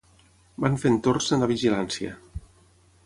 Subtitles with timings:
[0.63, 2.17] Van fent torns en la vigilància.